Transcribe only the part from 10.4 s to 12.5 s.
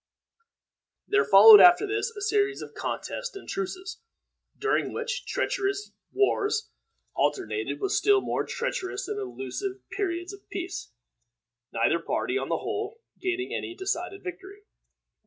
peace, neither party, on